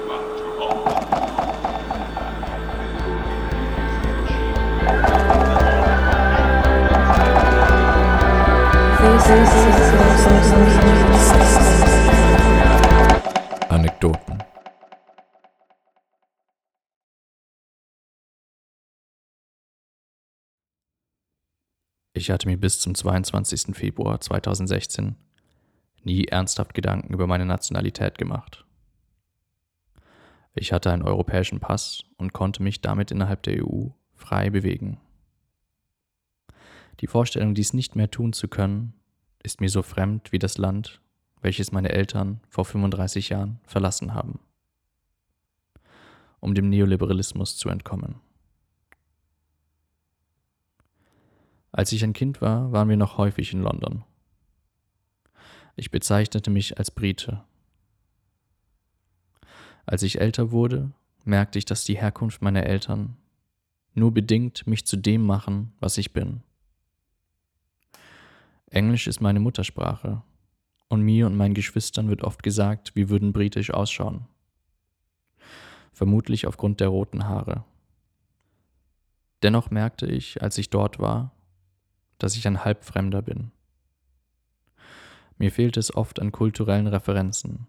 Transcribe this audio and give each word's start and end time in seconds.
Anekdoten. 13.70 14.44
Ich 22.12 22.30
hatte 22.30 22.46
mir 22.46 22.56
bis 22.56 22.78
zum 22.78 22.94
22. 22.94 23.74
Februar 23.74 24.20
2016 24.20 25.16
nie 26.04 26.26
ernsthaft 26.26 26.74
Gedanken 26.74 27.12
über 27.12 27.26
meine 27.26 27.46
Nationalität 27.46 28.18
gemacht. 28.18 28.64
Ich 30.54 30.72
hatte 30.72 30.92
einen 30.92 31.02
europäischen 31.02 31.60
Pass 31.60 32.04
und 32.16 32.32
konnte 32.32 32.62
mich 32.62 32.80
damit 32.80 33.10
innerhalb 33.10 33.42
der 33.44 33.64
EU 33.64 33.88
frei 34.14 34.50
bewegen. 34.50 34.98
Die 37.00 37.06
Vorstellung, 37.06 37.54
dies 37.54 37.72
nicht 37.72 37.96
mehr 37.96 38.10
tun 38.10 38.32
zu 38.32 38.48
können, 38.48 38.94
ist 39.42 39.60
mir 39.60 39.70
so 39.70 39.82
fremd 39.82 40.32
wie 40.32 40.38
das 40.38 40.58
Land, 40.58 41.00
welches 41.40 41.72
meine 41.72 41.90
Eltern 41.90 42.40
vor 42.48 42.64
35 42.64 43.30
Jahren 43.30 43.60
verlassen 43.64 44.12
haben, 44.12 44.40
um 46.40 46.54
dem 46.54 46.68
Neoliberalismus 46.68 47.56
zu 47.56 47.70
entkommen. 47.70 48.16
Als 51.72 51.92
ich 51.92 52.02
ein 52.04 52.12
Kind 52.12 52.42
war, 52.42 52.72
waren 52.72 52.88
wir 52.88 52.96
noch 52.96 53.16
häufig 53.16 53.52
in 53.52 53.62
London. 53.62 54.04
Ich 55.80 55.90
bezeichnete 55.90 56.50
mich 56.50 56.76
als 56.76 56.90
Brite. 56.90 57.42
Als 59.86 60.02
ich 60.02 60.20
älter 60.20 60.50
wurde, 60.50 60.90
merkte 61.24 61.58
ich, 61.58 61.64
dass 61.64 61.84
die 61.84 61.96
Herkunft 61.96 62.42
meiner 62.42 62.64
Eltern 62.64 63.16
nur 63.94 64.12
bedingt 64.12 64.66
mich 64.66 64.86
zu 64.86 64.98
dem 64.98 65.24
machen, 65.24 65.72
was 65.80 65.96
ich 65.96 66.12
bin. 66.12 66.42
Englisch 68.66 69.06
ist 69.06 69.22
meine 69.22 69.40
Muttersprache 69.40 70.22
und 70.88 71.00
mir 71.00 71.26
und 71.26 71.34
meinen 71.34 71.54
Geschwistern 71.54 72.10
wird 72.10 72.24
oft 72.24 72.42
gesagt, 72.42 72.94
wir 72.94 73.08
würden 73.08 73.32
britisch 73.32 73.70
ausschauen. 73.70 74.26
Vermutlich 75.94 76.46
aufgrund 76.46 76.80
der 76.80 76.88
roten 76.88 77.26
Haare. 77.26 77.64
Dennoch 79.42 79.70
merkte 79.70 80.04
ich, 80.04 80.42
als 80.42 80.58
ich 80.58 80.68
dort 80.68 80.98
war, 80.98 81.32
dass 82.18 82.36
ich 82.36 82.46
ein 82.46 82.66
Halbfremder 82.66 83.22
bin. 83.22 83.50
Mir 85.40 85.50
fehlte 85.50 85.80
es 85.80 85.96
oft 85.96 86.20
an 86.20 86.32
kulturellen 86.32 86.86
Referenzen. 86.86 87.66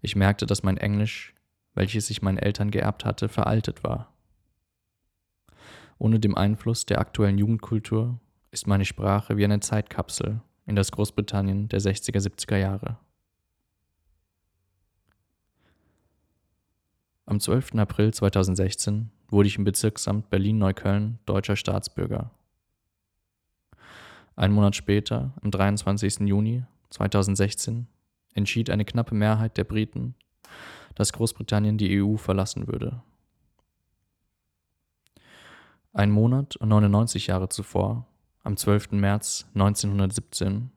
Ich 0.00 0.14
merkte, 0.14 0.46
dass 0.46 0.62
mein 0.62 0.76
Englisch, 0.76 1.34
welches 1.74 2.08
ich 2.08 2.22
meinen 2.22 2.38
Eltern 2.38 2.70
geerbt 2.70 3.04
hatte, 3.04 3.28
veraltet 3.28 3.82
war. 3.82 4.12
Ohne 5.98 6.20
dem 6.20 6.36
Einfluss 6.36 6.86
der 6.86 7.00
aktuellen 7.00 7.36
Jugendkultur 7.36 8.20
ist 8.52 8.68
meine 8.68 8.84
Sprache 8.84 9.36
wie 9.38 9.44
eine 9.44 9.58
Zeitkapsel 9.58 10.40
in 10.66 10.76
das 10.76 10.92
Großbritannien 10.92 11.68
der 11.68 11.80
60er, 11.80 12.20
70er 12.20 12.58
Jahre. 12.58 12.98
Am 17.26 17.40
12. 17.40 17.74
April 17.74 18.14
2016 18.14 19.10
wurde 19.26 19.48
ich 19.48 19.58
im 19.58 19.64
Bezirksamt 19.64 20.30
Berlin-Neukölln 20.30 21.18
deutscher 21.26 21.56
Staatsbürger. 21.56 22.30
Ein 24.38 24.52
Monat 24.52 24.76
später, 24.76 25.32
am 25.42 25.50
23. 25.50 26.20
Juni 26.20 26.62
2016, 26.90 27.88
entschied 28.34 28.70
eine 28.70 28.84
knappe 28.84 29.12
Mehrheit 29.16 29.56
der 29.56 29.64
Briten, 29.64 30.14
dass 30.94 31.12
Großbritannien 31.12 31.76
die 31.76 32.00
EU 32.00 32.16
verlassen 32.16 32.68
würde. 32.68 33.02
Ein 35.92 36.12
Monat 36.12 36.54
und 36.54 36.68
99 36.68 37.26
Jahre 37.26 37.48
zuvor, 37.48 38.06
am 38.44 38.56
12. 38.56 38.92
März 38.92 39.48
1917, 39.54 40.70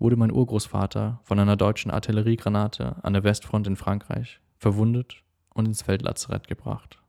wurde 0.00 0.16
mein 0.16 0.32
Urgroßvater 0.32 1.20
von 1.22 1.38
einer 1.38 1.56
deutschen 1.56 1.92
Artilleriegranate 1.92 2.96
an 3.04 3.12
der 3.12 3.22
Westfront 3.22 3.68
in 3.68 3.76
Frankreich 3.76 4.40
verwundet 4.56 5.22
und 5.50 5.66
ins 5.66 5.82
Feldlazarett 5.82 6.48
gebracht. 6.48 7.00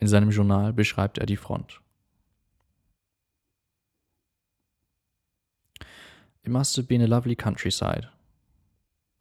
In 0.00 0.08
seinem 0.08 0.30
Journal 0.30 0.72
beschreibt 0.72 1.18
er 1.18 1.26
die 1.26 1.36
Front. 1.36 1.80
It 6.46 6.52
must 6.52 6.76
have 6.76 6.86
been 6.86 7.02
a 7.02 7.08
lovely 7.08 7.34
countryside. 7.34 8.06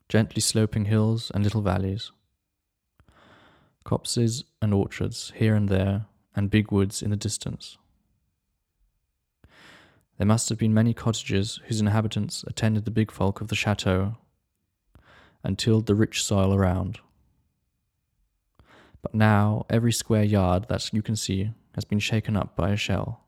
Gently 0.10 0.42
sloping 0.42 0.86
hills 0.86 1.32
and 1.34 1.44
little 1.44 1.64
valleys. 1.64 2.12
Copses 3.84 4.44
and 4.62 4.72
orchards 4.76 5.34
here 5.36 5.56
and 5.56 5.68
there, 5.68 6.06
and 6.36 6.52
big 6.52 6.72
woods 6.72 7.02
in 7.02 7.10
the 7.10 7.16
distance. 7.16 7.80
There 10.20 10.28
must 10.28 10.50
have 10.50 10.60
been 10.60 10.74
many 10.74 10.94
cottages 10.94 11.60
whose 11.66 11.82
inhabitants 11.82 12.44
attended 12.46 12.86
the 12.86 12.92
big 12.92 13.10
folk 13.10 13.42
of 13.42 13.48
the 13.48 13.56
chateau 13.56 14.18
and 15.44 15.58
tilled 15.58 15.88
the 15.88 15.96
rich 15.96 16.24
soil 16.24 16.54
around. 16.54 17.00
But 19.02 19.16
now 19.16 19.66
every 19.68 19.92
square 19.92 20.24
yard 20.24 20.68
that 20.70 20.94
you 20.94 21.02
can 21.02 21.16
see 21.16 21.54
has 21.74 21.86
been 21.86 22.00
shaken 22.00 22.38
up 22.38 22.56
by 22.56 22.70
a 22.70 22.78
shell. 22.78 23.22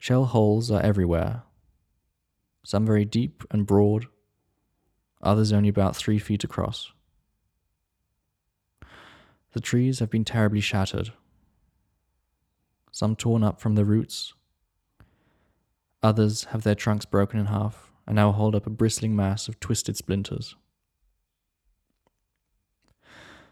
Shell 0.00 0.24
holes 0.26 0.72
are 0.72 0.82
everywhere, 0.82 1.42
some 2.68 2.84
very 2.84 3.06
deep 3.06 3.44
and 3.50 3.66
broad, 3.66 4.04
others 5.22 5.54
only 5.54 5.70
about 5.70 5.96
three 5.96 6.18
feet 6.18 6.44
across. 6.44 6.92
The 9.52 9.60
trees 9.60 10.00
have 10.00 10.10
been 10.10 10.26
terribly 10.26 10.60
shattered, 10.60 11.14
some 12.92 13.16
torn 13.16 13.42
up 13.42 13.58
from 13.58 13.74
the 13.74 13.86
roots, 13.86 14.34
others 16.02 16.44
have 16.50 16.62
their 16.62 16.74
trunks 16.74 17.06
broken 17.06 17.40
in 17.40 17.46
half 17.46 17.90
and 18.06 18.16
now 18.16 18.32
hold 18.32 18.54
up 18.54 18.66
a 18.66 18.70
bristling 18.70 19.16
mass 19.16 19.48
of 19.48 19.58
twisted 19.60 19.96
splinters. 19.96 20.54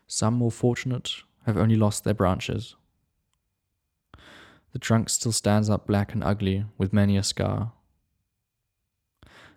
Some 0.06 0.34
more 0.34 0.52
fortunate 0.52 1.10
have 1.46 1.56
only 1.56 1.76
lost 1.76 2.04
their 2.04 2.12
branches. 2.12 2.76
The 4.74 4.78
trunk 4.78 5.08
still 5.08 5.32
stands 5.32 5.70
up 5.70 5.86
black 5.86 6.12
and 6.12 6.22
ugly 6.22 6.66
with 6.76 6.92
many 6.92 7.16
a 7.16 7.22
scar. 7.22 7.72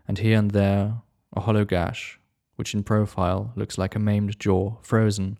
And 0.10 0.18
here 0.18 0.40
and 0.40 0.50
there 0.50 1.04
a 1.34 1.42
hollow 1.42 1.66
gash, 1.66 2.20
which 2.56 2.74
in 2.74 2.82
profile 2.82 3.54
looks 3.56 3.78
like 3.78 3.94
a 3.94 4.00
maimed 4.00 4.40
jaw 4.40 4.78
frozen 4.82 5.38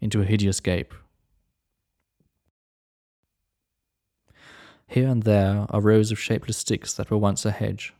into 0.00 0.20
a 0.20 0.24
hideous 0.24 0.60
gape. 0.60 0.94
Here 4.86 5.08
and 5.08 5.24
there 5.24 5.66
are 5.70 5.80
rows 5.80 6.12
of 6.12 6.20
shapeless 6.20 6.58
sticks 6.58 6.94
that 6.94 7.10
were 7.10 7.18
once 7.18 7.44
a 7.44 7.50
hedge. 7.50 7.94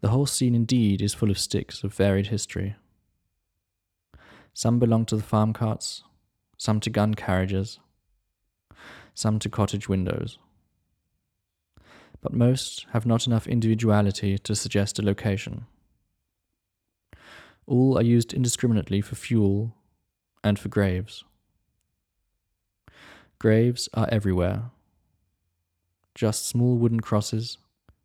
The 0.00 0.08
whole 0.08 0.26
scene 0.26 0.56
indeed 0.56 1.00
is 1.00 1.14
full 1.14 1.30
of 1.30 1.38
sticks 1.38 1.84
of 1.84 1.94
varied 1.94 2.26
history. 2.26 2.74
Some 4.52 4.80
belong 4.80 5.06
to 5.06 5.16
the 5.16 5.22
farm 5.22 5.52
carts, 5.52 6.02
some 6.58 6.80
to 6.80 6.90
gun 6.90 7.14
carriages, 7.14 7.78
some 9.14 9.38
to 9.38 9.48
cottage 9.48 9.88
windows. 9.88 10.40
But 12.20 12.32
most 12.32 12.86
have 12.92 13.06
not 13.06 13.26
enough 13.26 13.46
individuality 13.46 14.38
to 14.38 14.54
suggest 14.54 14.98
a 14.98 15.02
location. 15.02 15.66
All 17.66 17.96
are 17.96 18.02
used 18.02 18.34
indiscriminately 18.34 19.00
for 19.00 19.14
fuel 19.14 19.74
and 20.44 20.58
for 20.58 20.68
graves. 20.68 21.24
Graves 23.38 23.88
are 23.94 24.08
everywhere. 24.12 24.64
Just 26.14 26.46
small 26.46 26.76
wooden 26.76 27.00
crosses, 27.00 27.56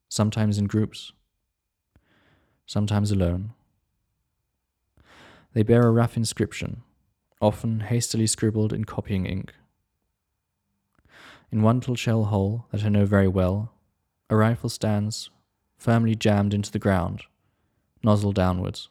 sometimes 0.07 0.57
in 0.57 0.65
groups, 0.65 1.11
sometimes 2.65 3.11
alone. 3.11 3.51
They 5.53 5.63
bear 5.63 5.83
a 5.83 5.91
rough 5.91 6.15
inscription, 6.15 6.83
often 7.41 7.81
hastily 7.81 8.27
scribbled 8.27 8.71
in 8.71 8.85
copying 8.85 9.25
ink. 9.25 9.53
In 11.51 11.61
one 11.61 11.79
little 11.79 11.95
shell 11.95 12.25
hole 12.25 12.65
that 12.71 12.83
I 12.83 12.89
know 12.89 13.05
very 13.05 13.27
well, 13.27 13.71
a 14.29 14.35
rifle 14.35 14.69
stands, 14.69 15.29
firmly 15.77 16.15
jammed 16.15 16.53
into 16.53 16.71
the 16.71 16.79
ground, 16.79 17.23
nozzle 18.03 18.31
downwards. 18.31 18.89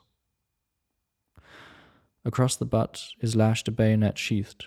Across 2.25 2.57
the 2.57 2.65
butt 2.65 3.09
is 3.21 3.37
lashed 3.37 3.69
a 3.69 3.73
bayonet 3.73 4.17
sheathed, 4.17 4.67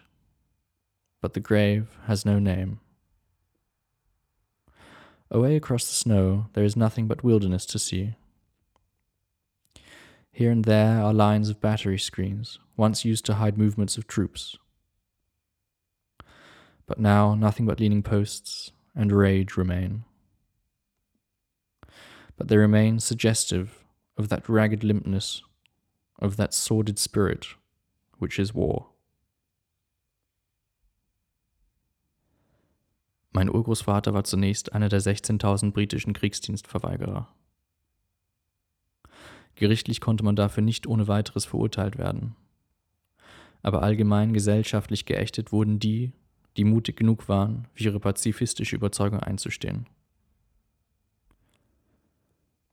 but 1.21 1.33
the 1.33 1.39
grave 1.39 1.97
has 2.05 2.25
no 2.25 2.37
name. 2.37 2.79
Away 5.31 5.55
across 5.55 5.85
the 5.85 5.95
snow 5.95 6.47
there 6.53 6.63
is 6.63 6.75
nothing 6.75 7.07
but 7.07 7.23
wilderness 7.23 7.65
to 7.67 7.79
see. 7.79 8.15
Here 10.31 10.51
and 10.51 10.65
there 10.65 11.01
are 11.01 11.13
lines 11.13 11.49
of 11.49 11.59
battery 11.59 11.97
screens, 11.97 12.59
once 12.75 13.03
used 13.03 13.25
to 13.25 13.35
hide 13.35 13.57
movements 13.57 13.97
of 13.97 14.05
troops. 14.05 14.55
But 16.85 16.99
now 16.99 17.33
nothing 17.33 17.65
but 17.65 17.79
leaning 17.79 18.03
posts 18.03 18.71
and 18.95 19.11
rage 19.11 19.57
remain. 19.57 20.05
But 22.37 22.47
they 22.47 22.57
remain 22.57 22.99
suggestive 22.99 23.69
of 24.15 24.29
that 24.29 24.47
ragged 24.47 24.83
limpness, 24.83 25.43
of 26.19 26.37
that 26.37 26.53
sordid 26.53 26.97
spirit 26.99 27.55
which 28.19 28.39
is 28.39 28.53
war. 28.53 28.93
Mein 33.31 33.49
Urgroßvater 33.49 34.13
war 34.13 34.23
zunächst 34.23 34.73
einer 34.73 34.89
der 34.89 35.01
16.000 35.01 35.71
britischen 35.71 36.13
Kriegsdienstverweigerer. 36.13 37.27
Gerichtlich 39.53 40.01
konnte 40.01 40.23
man 40.23 40.35
dafür 40.35 40.63
nicht 40.63 40.87
ohne 40.87 41.07
weiteres 41.07 41.45
verurteilt 41.45 41.97
werden. 41.97 42.35
Aber 43.61 43.83
allgemein 43.83 44.33
gesellschaftlich 44.33 45.05
geächtet 45.05 45.51
wurden 45.51 45.79
die, 45.79 46.13
die 46.57 46.63
mutig 46.63 46.95
genug 46.95 47.27
waren, 47.27 47.67
für 47.73 47.85
ihre 47.85 47.99
pazifistische 47.99 48.75
Überzeugung 48.75 49.19
einzustehen. 49.19 49.87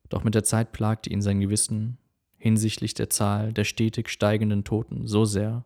Doch 0.09 0.25
mit 0.25 0.35
der 0.35 0.45
Zeit 0.45 0.73
plagte 0.73 1.11
ihn 1.11 1.23
sein 1.23 1.41
Gewissen 1.41 1.99
hinsichtlich 2.37 2.93
der 2.93 3.09
Zahl 3.09 3.53
der 3.53 3.65
stetig 3.65 4.11
steigenden 4.11 4.65
Toten 4.65 5.07
so 5.07 5.25
sehr, 5.25 5.65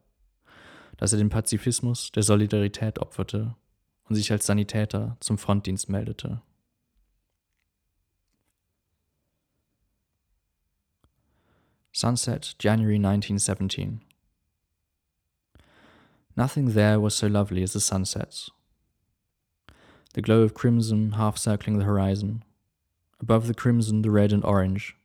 dass 0.96 1.12
er 1.12 1.18
den 1.18 1.28
Pazifismus 1.28 2.12
der 2.12 2.22
Solidarität 2.22 3.00
opferte 3.00 3.56
und 4.04 4.14
sich 4.14 4.30
als 4.30 4.46
Sanitäter 4.46 5.16
zum 5.20 5.38
Frontdienst 5.38 5.88
meldete. 5.88 6.40
Sunset, 11.92 12.54
January 12.60 12.94
1917. 12.94 14.02
Nothing 16.36 16.72
there 16.72 17.02
was 17.02 17.18
so 17.18 17.26
lovely 17.26 17.64
as 17.64 17.72
the 17.72 17.80
sunsets. 17.80 18.52
The 20.14 20.22
glow 20.22 20.44
of 20.44 20.54
crimson 20.54 21.16
half 21.18 21.36
circling 21.36 21.80
the 21.80 21.84
horizon, 21.84 22.44
above 23.20 23.46
the 23.46 23.54
crimson 23.54 24.02
the 24.02 24.10
red 24.10 24.32
and 24.32 24.44
orange, 24.44 24.96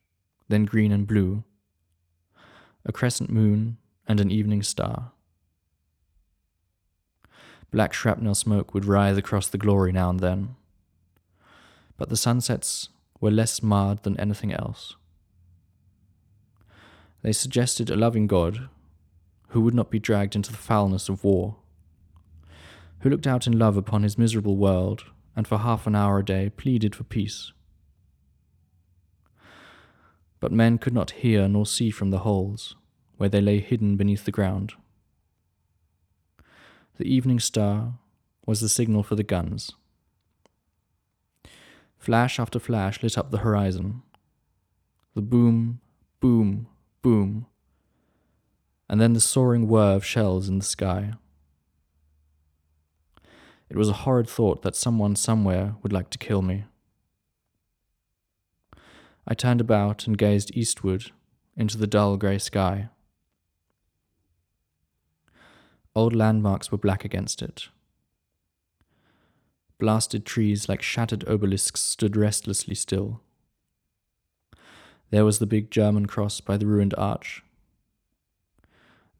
then 0.47 0.65
green 0.65 0.91
and 0.91 1.07
blue, 1.07 1.43
a 2.85 2.91
crescent 2.91 3.29
moon, 3.29 3.77
and 4.07 4.19
an 4.19 4.31
evening 4.31 4.61
star. 4.61 5.11
Black 7.71 7.93
shrapnel 7.93 8.35
smoke 8.35 8.73
would 8.73 8.85
writhe 8.85 9.17
across 9.17 9.47
the 9.47 9.57
glory 9.57 9.91
now 9.91 10.09
and 10.09 10.19
then. 10.19 10.55
But 11.97 12.09
the 12.09 12.17
sunsets 12.17 12.89
were 13.19 13.31
less 13.31 13.63
marred 13.63 14.03
than 14.03 14.19
anything 14.19 14.53
else. 14.53 14.95
They 17.23 17.31
suggested 17.31 17.89
a 17.89 17.95
loving 17.95 18.27
God 18.27 18.67
who 19.49 19.61
would 19.61 19.73
not 19.73 19.89
be 19.89 19.99
dragged 19.99 20.35
into 20.35 20.51
the 20.51 20.57
foulness 20.57 21.09
of 21.09 21.23
war, 21.23 21.55
who 22.99 23.09
looked 23.09 23.27
out 23.27 23.47
in 23.47 23.57
love 23.57 23.77
upon 23.77 24.03
his 24.03 24.17
miserable 24.17 24.57
world 24.57 25.05
and 25.35 25.47
for 25.47 25.59
half 25.59 25.87
an 25.87 25.95
hour 25.95 26.19
a 26.19 26.25
day 26.25 26.49
pleaded 26.49 26.95
for 26.95 27.03
peace. 27.03 27.53
But 30.43 30.51
men 30.51 30.77
could 30.77 30.93
not 30.93 31.11
hear 31.11 31.47
nor 31.47 31.65
see 31.65 31.89
from 31.89 32.09
the 32.09 32.19
holes 32.19 32.75
where 33.15 33.29
they 33.29 33.39
lay 33.39 33.61
hidden 33.61 33.95
beneath 33.95 34.25
the 34.25 34.31
ground. 34.31 34.73
The 36.97 37.05
evening 37.05 37.39
star 37.39 37.93
was 38.45 38.59
the 38.59 38.67
signal 38.67 39.03
for 39.03 39.15
the 39.15 39.23
guns. 39.23 39.71
Flash 41.97 42.41
after 42.41 42.59
flash 42.59 43.01
lit 43.01 43.17
up 43.17 43.31
the 43.31 43.37
horizon. 43.37 44.01
The 45.15 45.21
boom, 45.21 45.79
boom, 46.19 46.67
boom, 47.01 47.45
and 48.89 48.99
then 48.99 49.13
the 49.13 49.21
soaring 49.21 49.69
whir 49.69 49.95
of 49.95 50.03
shells 50.03 50.49
in 50.49 50.57
the 50.59 50.65
sky. 50.65 51.13
It 53.69 53.77
was 53.77 53.87
a 53.87 54.03
horrid 54.03 54.27
thought 54.27 54.61
that 54.63 54.75
someone 54.75 55.15
somewhere 55.15 55.75
would 55.81 55.93
like 55.93 56.09
to 56.09 56.17
kill 56.17 56.41
me. 56.41 56.65
I 59.27 59.33
turned 59.33 59.61
about 59.61 60.05
and 60.05 60.17
gazed 60.17 60.55
eastward 60.55 61.11
into 61.55 61.77
the 61.77 61.87
dull 61.87 62.17
grey 62.17 62.37
sky. 62.37 62.89
Old 65.95 66.13
landmarks 66.13 66.71
were 66.71 66.77
black 66.77 67.05
against 67.05 67.41
it. 67.41 67.69
Blasted 69.79 70.25
trees 70.25 70.67
like 70.67 70.81
shattered 70.81 71.27
obelisks 71.27 71.81
stood 71.81 72.15
restlessly 72.15 72.75
still. 72.75 73.21
There 75.09 75.25
was 75.25 75.39
the 75.39 75.45
big 75.45 75.71
German 75.71 76.05
cross 76.05 76.41
by 76.41 76.57
the 76.57 76.65
ruined 76.65 76.95
arch. 76.97 77.43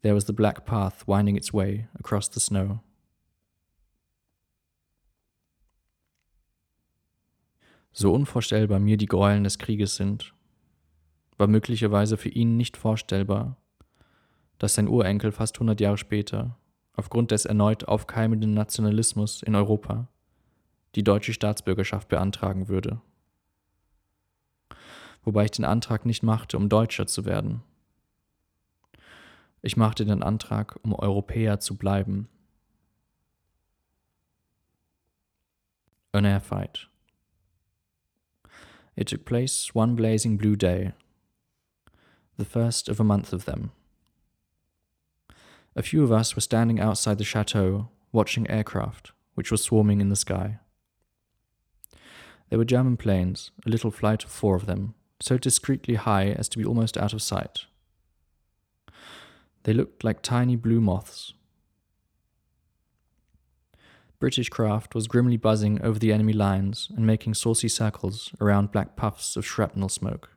There 0.02 0.14
was 0.14 0.24
the 0.24 0.32
black 0.32 0.66
path 0.66 1.06
winding 1.06 1.36
its 1.36 1.52
way 1.52 1.86
across 1.98 2.28
the 2.28 2.40
snow. 2.40 2.80
So 7.96 8.12
unvorstellbar 8.12 8.80
mir 8.80 8.96
die 8.96 9.06
Gräueln 9.06 9.44
des 9.44 9.58
Krieges 9.58 9.94
sind, 9.94 10.34
war 11.38 11.46
möglicherweise 11.46 12.16
für 12.16 12.28
ihn 12.28 12.56
nicht 12.56 12.76
vorstellbar, 12.76 13.56
dass 14.58 14.74
sein 14.74 14.88
Urenkel 14.88 15.30
fast 15.30 15.60
hundert 15.60 15.80
Jahre 15.80 15.96
später 15.96 16.58
aufgrund 16.94 17.30
des 17.30 17.44
erneut 17.44 17.84
aufkeimenden 17.84 18.52
Nationalismus 18.52 19.42
in 19.42 19.54
Europa 19.54 20.08
die 20.96 21.04
deutsche 21.04 21.32
Staatsbürgerschaft 21.32 22.08
beantragen 22.08 22.66
würde. 22.66 23.00
Wobei 25.22 25.44
ich 25.44 25.52
den 25.52 25.64
Antrag 25.64 26.04
nicht 26.04 26.24
machte, 26.24 26.56
um 26.56 26.68
Deutscher 26.68 27.06
zu 27.06 27.24
werden. 27.24 27.62
Ich 29.62 29.76
machte 29.76 30.04
den 30.04 30.24
Antrag, 30.24 30.80
um 30.82 30.94
Europäer 30.94 31.60
zu 31.60 31.76
bleiben. 31.76 32.28
Air 36.12 36.40
fight. 36.40 36.90
It 38.96 39.08
took 39.08 39.24
place 39.24 39.74
one 39.74 39.96
blazing 39.96 40.36
blue 40.36 40.56
day, 40.56 40.92
the 42.36 42.44
first 42.44 42.88
of 42.88 43.00
a 43.00 43.04
month 43.04 43.32
of 43.32 43.44
them. 43.44 43.72
A 45.76 45.82
few 45.82 46.04
of 46.04 46.12
us 46.12 46.36
were 46.36 46.40
standing 46.40 46.78
outside 46.78 47.18
the 47.18 47.24
chateau, 47.24 47.88
watching 48.12 48.48
aircraft, 48.48 49.12
which 49.34 49.50
were 49.50 49.56
swarming 49.56 50.00
in 50.00 50.08
the 50.08 50.16
sky. 50.16 50.58
They 52.48 52.56
were 52.56 52.64
German 52.64 52.96
planes, 52.96 53.50
a 53.66 53.68
little 53.68 53.90
flight 53.90 54.22
of 54.22 54.30
four 54.30 54.54
of 54.54 54.66
them, 54.66 54.94
so 55.20 55.38
discreetly 55.38 55.96
high 55.96 56.26
as 56.26 56.48
to 56.50 56.58
be 56.58 56.64
almost 56.64 56.96
out 56.96 57.12
of 57.12 57.22
sight. 57.22 57.64
They 59.64 59.72
looked 59.72 60.04
like 60.04 60.22
tiny 60.22 60.54
blue 60.54 60.80
moths. 60.80 61.32
British 64.24 64.48
craft 64.48 64.94
was 64.94 65.06
grimly 65.06 65.36
buzzing 65.36 65.82
over 65.82 65.98
the 65.98 66.10
enemy 66.10 66.32
lines 66.32 66.88
and 66.96 67.06
making 67.06 67.34
saucy 67.34 67.68
circles 67.68 68.32
around 68.40 68.72
black 68.72 68.96
puffs 68.96 69.36
of 69.36 69.44
shrapnel 69.44 69.90
smoke. 69.90 70.30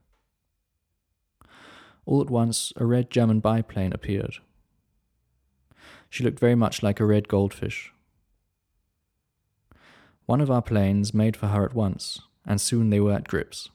All 2.06 2.20
at 2.20 2.30
once, 2.30 2.74
a 2.76 2.86
red 2.86 3.10
German 3.10 3.40
biplane 3.40 3.94
appeared, 3.94 4.40
she 6.10 6.22
looked 6.22 6.38
very 6.38 6.54
much 6.54 6.84
like 6.84 7.00
a 7.00 7.06
red 7.06 7.30
goldfish. 7.30 7.94
One 10.26 10.42
of 10.42 10.52
our 10.52 10.62
planes 10.62 11.14
made 11.14 11.38
for 11.38 11.48
her 11.48 11.64
at 11.64 11.74
once, 11.74 12.20
and 12.46 12.60
soon 12.60 12.90
they 12.90 13.00
were 13.00 13.14
at 13.14 13.30
grips. 13.30 13.70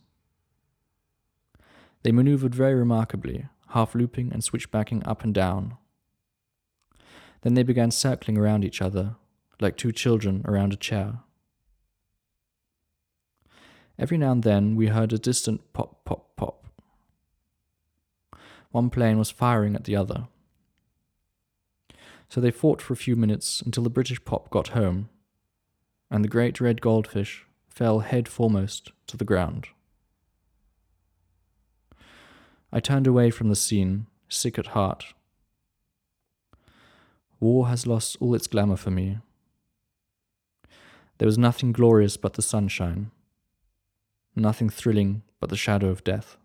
They 2.02 2.12
maneuvered 2.12 2.54
very 2.54 2.74
remarkably, 2.74 3.46
half 3.68 3.94
looping 3.94 4.30
and 4.30 4.44
switchbacking 4.44 5.06
up 5.06 5.24
and 5.24 5.32
down. 5.32 5.78
Then 7.40 7.54
they 7.54 7.62
began 7.62 7.90
circling 7.90 8.36
around 8.36 8.62
each 8.62 8.82
other, 8.82 9.16
like 9.62 9.76
two 9.76 9.92
children 9.92 10.42
around 10.46 10.72
a 10.72 10.76
chair. 10.76 11.20
Every 13.98 14.18
now 14.18 14.32
and 14.32 14.42
then 14.42 14.74
we 14.74 14.88
heard 14.88 15.12
a 15.12 15.18
distant 15.18 15.72
pop, 15.72 16.04
pop, 16.04 16.36
pop. 16.36 16.66
One 18.70 18.90
plane 18.90 19.18
was 19.18 19.30
firing 19.30 19.74
at 19.74 19.84
the 19.84 19.96
other. 19.96 20.28
So 22.28 22.40
they 22.40 22.50
fought 22.50 22.80
for 22.80 22.94
a 22.94 22.96
few 22.96 23.14
minutes 23.14 23.60
until 23.60 23.84
the 23.84 23.90
British 23.90 24.24
pop 24.24 24.48
got 24.50 24.68
home, 24.68 25.10
and 26.10 26.24
the 26.24 26.28
great 26.28 26.60
red 26.60 26.80
goldfish 26.80 27.46
fell 27.68 28.00
head 28.00 28.28
foremost 28.28 28.92
to 29.06 29.16
the 29.16 29.24
ground. 29.24 29.68
I 32.72 32.80
turned 32.80 33.06
away 33.06 33.30
from 33.30 33.50
the 33.50 33.56
scene, 33.56 34.06
sick 34.30 34.58
at 34.58 34.68
heart. 34.68 35.12
War 37.38 37.68
has 37.68 37.86
lost 37.86 38.16
all 38.20 38.34
its 38.34 38.46
glamour 38.46 38.76
for 38.76 38.90
me. 38.90 39.18
There 41.22 41.28
was 41.28 41.38
nothing 41.38 41.72
glorious 41.72 42.18
but 42.18 42.34
the 42.34 42.42
sunshine, 42.42 43.12
nothing 44.34 44.68
thrilling 44.68 45.22
but 45.38 45.50
the 45.50 45.56
shadow 45.56 45.88
of 45.88 46.02
death. 46.02 46.36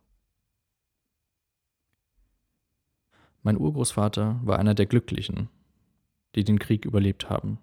Mein 3.41 3.57
Urgroßvater 3.57 4.39
war 4.43 4.59
einer 4.59 4.75
der 4.75 4.85
Glücklichen, 4.85 5.49
die 6.35 6.43
den 6.43 6.59
Krieg 6.59 6.85
überlebt 6.85 7.27
haben. 7.27 7.57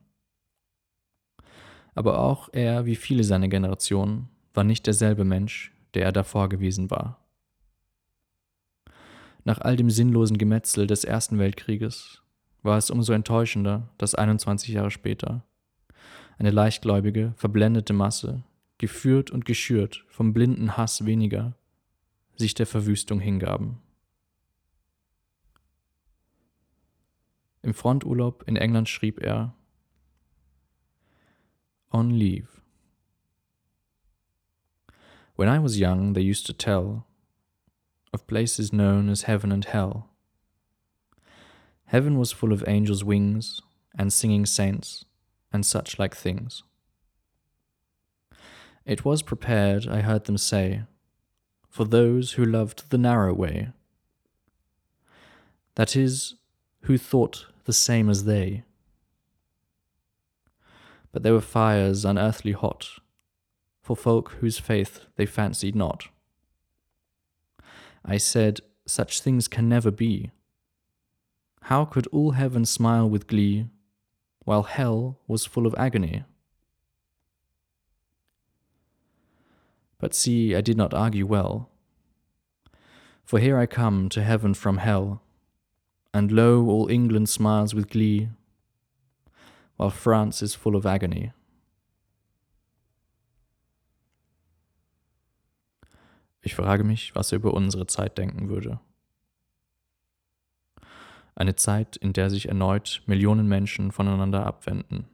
Aber 1.94 2.18
auch 2.18 2.49
er, 2.52 2.85
wie 2.85 2.97
viele 2.97 3.23
seiner 3.23 3.47
Generation, 3.47 4.28
war 4.52 4.64
nicht 4.64 4.85
derselbe 4.85 5.25
Mensch, 5.25 5.73
der 5.94 6.06
er 6.06 6.12
davor 6.12 6.49
gewesen 6.49 6.90
war. 6.90 7.25
Nach 9.44 9.61
all 9.61 9.76
dem 9.76 9.88
sinnlosen 9.88 10.37
Gemetzel 10.37 10.88
des 10.88 11.04
Ersten 11.04 11.38
Weltkrieges 11.38 12.23
war 12.64 12.76
es 12.76 12.90
umso 12.90 13.12
enttäuschender, 13.12 13.88
dass 13.99 14.16
21 14.16 14.71
Jahre 14.71 14.90
später 14.90 15.44
eine 16.38 16.50
leichtgläubige, 16.50 17.32
verblendete 17.36 17.92
Masse 17.92 18.42
geführt 18.78 19.30
und 19.30 19.44
geschürt 19.44 20.04
vom 20.08 20.32
blinden 20.32 20.76
Hass 20.76 21.06
weniger, 21.06 21.56
sich 22.36 22.54
der 22.54 22.66
Verwüstung 22.66 23.20
hingaben. 23.20 23.78
Im 27.62 27.72
Fronturlaub 27.72 28.42
in 28.46 28.56
England 28.56 28.88
schrieb 28.88 29.22
er 29.22 29.54
On 31.90 32.10
Leave. 32.10 32.48
When 35.36 35.48
I 35.48 35.62
was 35.62 35.78
young, 35.78 36.12
they 36.14 36.22
used 36.22 36.46
to 36.46 36.52
tell 36.52 37.04
of 38.12 38.26
places 38.26 38.70
known 38.70 39.08
as 39.08 39.26
heaven 39.26 39.50
and 39.50 39.66
hell. 39.66 40.08
Heaven 41.86 42.18
was 42.18 42.32
full 42.32 42.52
of 42.52 42.66
angels' 42.66 43.04
wings 43.04 43.62
and 43.96 44.12
singing 44.12 44.46
saints 44.46 45.06
and 45.54 45.64
such 45.64 46.00
like 46.00 46.16
things. 46.16 46.64
It 48.84 49.04
was 49.04 49.23
prepared, 49.23 49.87
I 49.87 50.00
heard 50.00 50.25
them 50.25 50.37
say, 50.37 50.82
for 51.70 51.84
those 51.84 52.32
who 52.32 52.44
loved 52.44 52.90
the 52.90 52.99
narrow 52.99 53.32
way. 53.32 53.68
That 55.76 55.94
is, 55.94 56.34
who 56.82 56.99
thought 56.99 57.46
the 57.64 57.73
same 57.73 58.11
as 58.11 58.25
they. 58.25 58.64
But 61.12 61.23
there 61.23 61.32
were 61.32 61.40
fires 61.40 62.04
unearthly 62.04 62.52
hot 62.52 62.88
for 63.80 63.96
folk 63.96 64.32
whose 64.40 64.58
faith 64.58 65.06
they 65.14 65.25
fancied 65.25 65.76
not. 65.76 66.08
I 68.04 68.16
said, 68.16 68.61
Such 68.87 69.20
things 69.20 69.46
can 69.46 69.68
never 69.68 69.92
be. 69.92 70.32
How 71.62 71.84
could 71.84 72.08
all 72.08 72.32
heaven 72.32 72.64
smile 72.64 73.08
with 73.08 73.28
glee 73.28 73.68
while 74.44 74.62
hell 74.62 75.18
was 75.26 75.46
full 75.46 75.66
of 75.66 75.74
agony? 75.76 76.24
But 79.98 80.14
see, 80.14 80.54
I 80.54 80.60
did 80.60 80.76
not 80.76 80.92
argue 80.92 81.26
well. 81.26 81.70
For 83.24 83.38
here 83.38 83.58
I 83.58 83.66
come 83.66 84.08
to 84.10 84.22
heaven 84.22 84.52
from 84.52 84.78
hell, 84.78 85.22
and 86.12 86.30
lo, 86.30 86.66
all 86.66 86.90
England 86.90 87.28
smiles 87.28 87.74
with 87.74 87.88
glee, 87.88 88.28
while 89.76 89.90
France 89.90 90.42
is 90.42 90.54
full 90.54 90.76
of 90.76 90.84
agony. 90.84 91.32
Ich 96.42 96.54
frage 96.54 96.84
mich, 96.84 97.14
was 97.14 97.32
er 97.32 97.36
über 97.36 97.54
unsere 97.54 97.86
Zeit 97.86 98.18
denken 98.18 98.50
würde. 98.50 98.78
Eine 101.34 101.56
Zeit, 101.56 101.96
in 101.96 102.12
der 102.12 102.30
sich 102.30 102.48
erneut 102.48 103.02
Millionen 103.06 103.48
Menschen 103.48 103.90
voneinander 103.90 104.46
abwenden. 104.46 105.08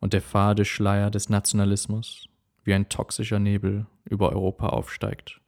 Und 0.00 0.14
der 0.14 0.22
fade 0.22 0.64
Schleier 0.64 1.10
des 1.10 1.28
Nationalismus 1.28 2.28
wie 2.64 2.74
ein 2.74 2.88
toxischer 2.88 3.38
Nebel 3.38 3.86
über 4.04 4.30
Europa 4.30 4.68
aufsteigt. 4.68 5.41